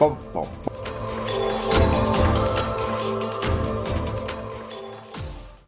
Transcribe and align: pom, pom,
pom, 0.00 0.16
pom, 0.32 0.69